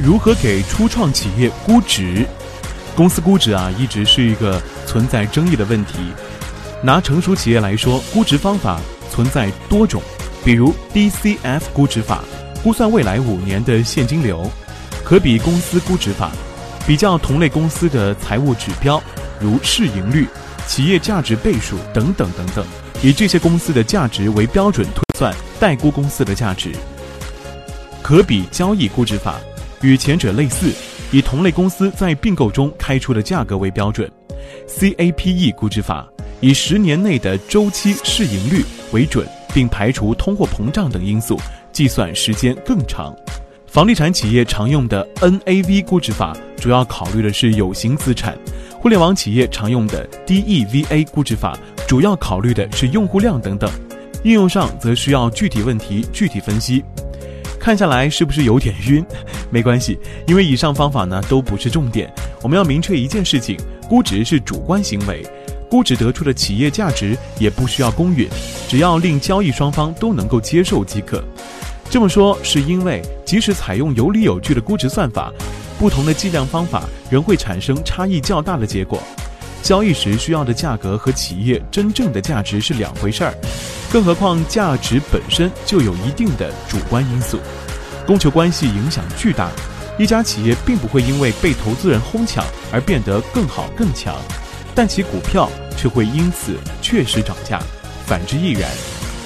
[0.00, 2.24] 如何给初创企业估值？
[2.94, 5.94] 公司估值啊，一直是一个存在争议的问题。
[6.82, 8.80] 拿成熟企业来说，估值方法
[9.10, 10.00] 存在多种，
[10.44, 12.22] 比如 DCF 估值法，
[12.62, 14.48] 估算未来五年的现金流；
[15.04, 16.30] 可比公司估值法，
[16.86, 19.02] 比较同类公司的财务指标，
[19.40, 20.28] 如市盈率、
[20.68, 22.64] 企业价值倍数等等等等，
[23.02, 26.72] 以这些公司的价值为标准推算待估公司的价值。
[28.00, 29.34] 可比交易估值法
[29.82, 30.72] 与前者类似，
[31.10, 34.10] 以同类公司在并购中开出的价格为标准。
[34.68, 36.08] CAPE 估值法。
[36.40, 41.36] 以十年内的周期市盈率为准，并排除通货膨胀等因素，
[41.72, 43.12] 计算时间更长。
[43.66, 48.34] 房地产企业常用的 NAV 估值法主要考虑的是有形资产；
[48.80, 53.68] 互联网企业常用的 DEVA 估值法主要考虑的是用户量等等。
[54.22, 56.84] 应用上则需要具体问题具体分析。
[57.58, 59.04] 看下来是不是有点晕？
[59.50, 62.12] 没关系，因为以上方法呢都不是重点。
[62.42, 63.56] 我们要明确一件事情：
[63.88, 65.26] 估值是主观行为。
[65.70, 68.26] 估值得出的企业价值也不需要公允，
[68.68, 71.22] 只要令交易双方都能够接受即可。
[71.90, 75.30] 这么说是因为，即使采用有理有据的估值算法，
[75.78, 79.02] 不同的计量方法仍会产生差异较大的结果。
[79.62, 83.34] 交易时需要的价格和企业真正的价值是两回事儿，
[83.92, 87.38] 更何况价值本身就有一定的主观因素，
[88.08, 89.50] 供求关系影响巨大。
[89.98, 92.42] 一家企业并不会因为被投资人哄抢
[92.72, 94.16] 而变得更好更强。
[94.74, 97.60] 但其股票却会因此确实涨价，
[98.06, 98.70] 反之亦然。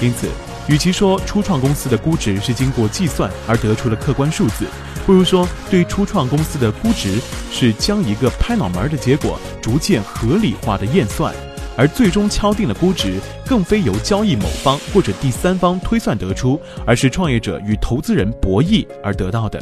[0.00, 0.26] 因此，
[0.66, 4.66] 与其说初创公司的估值是经过计算而得出的客观数字，
[5.06, 7.20] 不如说对初创公司的估值
[7.52, 11.32] 是将一个拍脑门的结果逐渐合理化的验算，
[11.76, 19.60] 而最终敲定的估值更非由交易某方或者第三方推算得出，而是创业者与投资人博弈而得到的。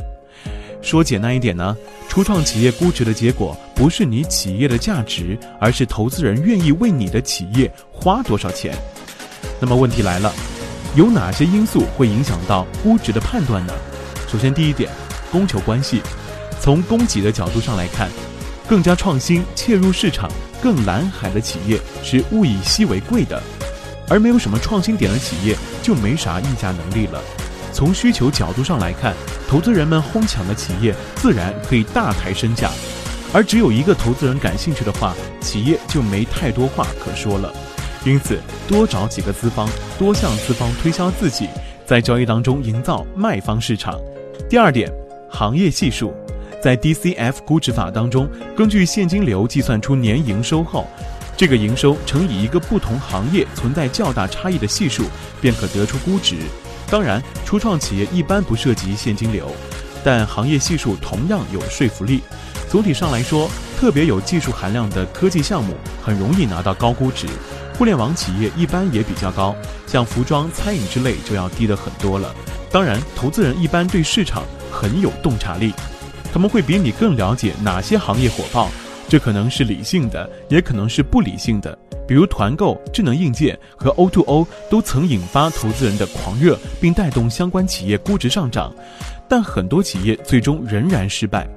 [0.83, 1.77] 说简单一点呢，
[2.08, 8.75] 初创企业估值的结果不是你企业的价值，而是投资人愿意为你的企业花多少钱。
[9.60, 10.32] 那么问题来了，
[10.97, 13.75] 有哪些因素会影响到估值的判断呢？
[14.27, 14.91] 首先，第一点，
[15.31, 16.00] 供求关系。
[16.60, 18.09] 从供给的角度上来看，
[18.70, 20.31] 更加创新、切入市场
[20.62, 23.42] 更蓝海的企业是物以稀为贵的，
[24.08, 27.20] 而没有什么创新点的企业就没啥议价能力了。
[27.72, 29.12] 从需求角度上来看，
[29.48, 32.70] 投资人们哄抢的企业自然可以大抬身价，
[33.32, 37.53] 而只有一个投资人感兴趣的话，企业就没太多话可说了。
[38.04, 38.38] 因此，
[38.69, 41.48] 多找几个资方，多向资方推销自己，
[41.84, 43.98] 在交易当中营造卖方市场。
[44.48, 44.88] 第二点，
[45.28, 46.14] 行业系数，
[46.60, 50.87] 在 DCF 估值法当中，根据现金流计算出年营收后，
[51.37, 55.04] 这个营收乘以一个不同行业存在较大差异的系数，
[55.41, 56.37] 便可得出估值。
[56.91, 59.50] 当然，初创企业一般不涉及现金流，
[60.04, 62.21] 但行业系数同样有说服力。
[62.69, 67.27] 总体上来说，特别有技术含量的科技项目很容易拿到高估值，
[67.78, 69.56] 互联网企业一般也比较高，
[69.87, 72.34] 像服装、餐饮之类就要低的很多了。
[72.71, 75.72] 当然，投资人一般对市场很有洞察力，
[76.32, 78.68] 他们会比你更了解哪些行业火爆，
[79.08, 81.76] 这可能是理性的，也可能是不理性的。
[82.06, 88.74] 比如团购、智能硬件和 O2O 都曾引发投资人的狂热，并带动相关企业估值上涨，
[89.28, 91.48] 但很多企业最终仍然失败。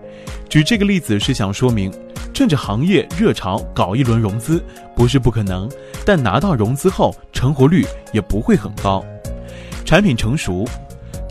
[0.48, 1.92] 举这个例子是想说明，
[2.34, 4.64] 趁着行业热潮搞一轮融资
[4.96, 5.68] 不是不可能，
[6.06, 9.04] 但拿到融资后成活率也不会很高。
[9.84, 10.68] 产品成熟，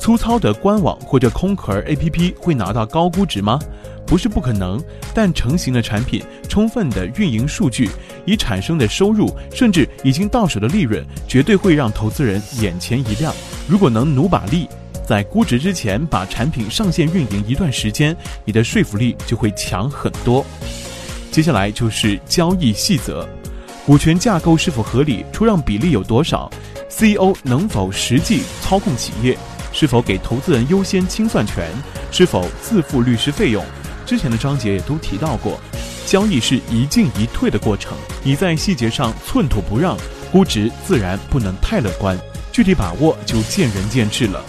[0.02, 3.56] 粗糙的官网或者空壳 APP 会拿到高估值吗？
[4.04, 4.82] 不是不可能，
[5.14, 7.88] 但成型的产品、充分的运营数据、
[8.24, 13.32] 已产生的收入，甚至已经到手的利润，绝对会让投资人眼前一亮。
[13.68, 14.66] 如果能努把力，
[15.06, 20.44] 在估值之前把产品上线运营一段时间，你的说服力就会强很多。
[21.30, 23.24] 接下来就是交易细则：
[23.86, 25.24] 股权架构是否合理？
[25.32, 26.50] 出让比例有多少
[26.88, 29.38] ？CEO 能否实际操控企业？
[29.72, 31.70] 是否给投资人优先清算权？
[32.10, 33.64] 是否自付律师费用？
[34.04, 35.58] 之前的章节也都提到过，
[36.04, 39.96] 交易是一进一退的过程，你在细节上寸土不让，
[40.30, 42.18] 估值自然不能太乐观，
[42.52, 44.44] 具体把握就见仁见智了。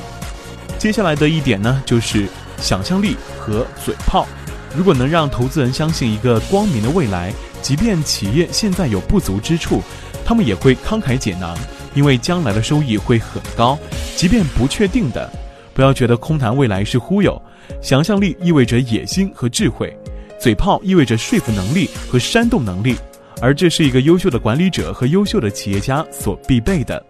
[0.77, 2.27] 接下来的一点呢，就是
[2.57, 4.27] 想象力和嘴炮。
[4.75, 7.31] 如果能让投资人相信一个光明的未来，
[7.61, 9.81] 即便企业现在有不足之处，
[10.25, 11.55] 他们也会慷慨解囊，
[11.93, 13.77] 因为将来的收益会很高。
[14.15, 15.29] 即便不确定的，
[15.73, 17.41] 不要觉得空谈未来是忽悠。
[17.81, 19.95] 想象力意味着野心和智慧，
[20.39, 22.95] 嘴炮意味着说服能力和煽动能力，
[23.41, 27.01] 而这是一个优秀的管理者和优秀的企业家所必备的。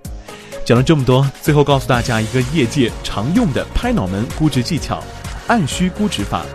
[0.64, 5.04] 讲了这么多，最后告诉大家一个业界常用的拍脑门估值技巧
[5.48, 6.46] 按需估值法，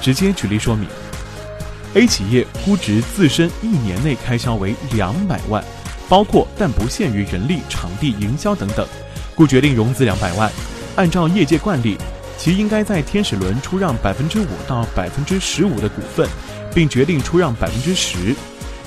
[0.00, 0.88] 直接举例说明。
[1.94, 5.62] A 企业估值自身一年内开销为两百万，
[6.08, 8.86] 包括但不限于人力、场地、营销等等，
[9.34, 10.50] 故决定融资两百万。
[10.96, 11.96] 按照业界惯例，
[12.36, 16.26] 其应该在天使轮出让百分之五到百分之十五的股份，
[16.74, 18.34] 并决定出让百分之十。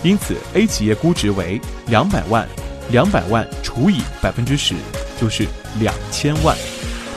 [0.04, 2.48] 因此，A 企业估值为两百万，
[2.90, 4.74] 两百万除以百分之十
[5.20, 5.46] 就是
[5.80, 6.58] 两千万。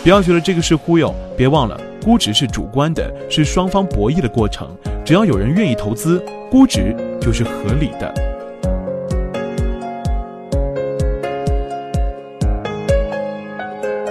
[0.03, 4.69] 不要觉得这个是忽悠，别忘了估值是主观的，是双方博弈的过程。
[5.03, 8.34] 只要有人愿意投资，估值就是合理的。